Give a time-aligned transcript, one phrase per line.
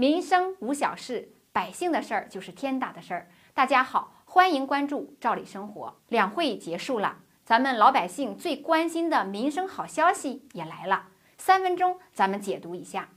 [0.00, 3.28] 民生无小事，百姓的事儿就是天大的事儿。
[3.52, 5.88] 大家好，欢迎关注《赵理生活》。
[6.06, 11.08] 两会结束了，咱们老百姓最关心的民生好消息也来了。
[11.36, 13.08] 三分钟，咱们解读一下。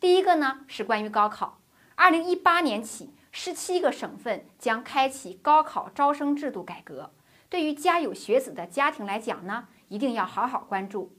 [0.00, 1.60] 第一个呢是关于高考。
[1.94, 7.12] 二零一八年起，十七个省份将开启高考招生制度改革。
[7.50, 11.14] 对于家有学子的家庭来讲呢，一定要好好关注。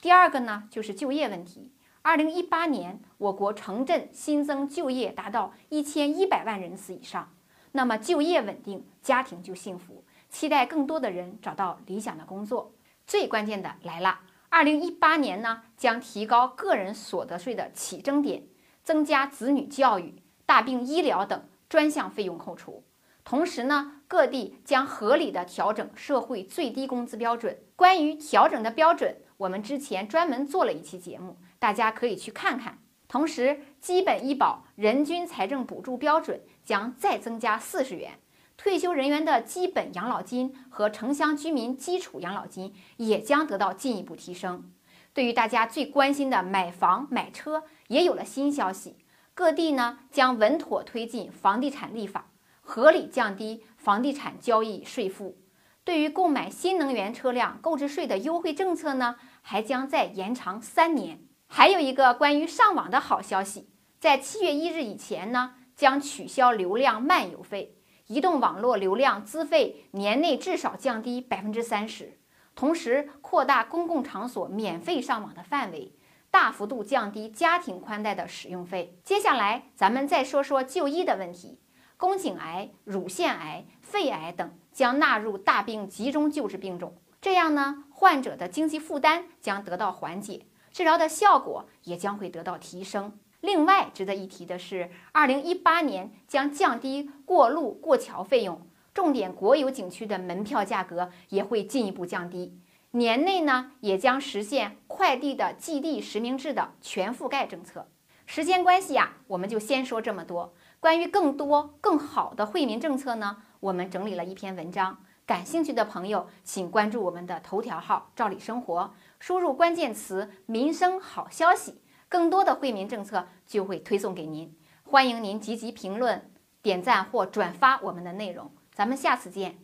[0.00, 1.72] 第二个呢就是就业问题。
[2.02, 7.30] 二零一八年，我国城镇新增就业达到一千一百万人次以上。
[7.72, 10.02] 那么就业稳定，家庭就幸福。
[10.30, 12.72] 期待更多的人找到理想的工作。
[13.06, 18.44] 最关键的来了，二零一八年呢，将提高个人所得税的起征点，
[18.82, 22.82] 增加子女教育、大病医疗等专项费用扣除。
[23.24, 27.58] 同时呢，各地将合理的调整社会最低工资标准。
[27.76, 31.36] 关于调整的标准，我们之前专门做了一期节目。
[31.60, 32.78] 大家可以去看看。
[33.06, 38.18] 同时，基本医保人均财政补助标准将再增加四十元，
[38.56, 44.72] 退休人员的基本养老金和城乡居民基础养老金也将得到进一步提升。
[45.12, 48.96] 对于大家最关心的买房买车，也有了新消息。
[49.34, 52.26] 各地呢将稳妥推进房地产立法，
[52.60, 55.36] 合理降低房地产交易税负。
[55.82, 61.18] 对于购买新能源车辆购置税的优惠政策呢，还将再延长三年。
[61.52, 72.20] 还有一个关于上网的好消息，在七月一日以前呢，将取消流量漫游费，移动网络流量资费年内至少降低百分之三十，
[72.54, 75.96] 同时扩大公共场所免费上网的范围，
[76.30, 79.00] 大幅度降低家庭宽带的使用费。
[79.02, 81.58] 接下来咱们再说说就医的问题，
[81.96, 90.46] 宫颈癌、乳腺癌、肺癌等将纳入大病集中救治病种，这样呢，患者的经济负担将得到缓解。
[90.72, 93.18] 治疗的效果也将会得到提升。
[93.40, 98.60] 另外，值得一提的是，二零一八年将降低过路过桥费用，
[98.92, 102.58] 重点国有景区的门票价格也会进一步降低。
[102.92, 107.88] 年内呢，也将实现快递的寄递实名制的全覆盖政策。
[108.26, 110.52] 时间关系啊，我们就先说这么多。
[110.78, 115.02] 关于更多更好的惠民政策呢，我们整理了一篇文章。
[115.30, 121.80] 感兴趣的朋友，请关注我们的头条号“照理生活”，输入关键词“民生好消息”，
[122.10, 124.52] 更多的惠民政策就会推送给您。
[124.82, 128.50] 欢迎您积极评论、点赞或转发我们的内容。
[128.72, 129.56] 咱们下次见。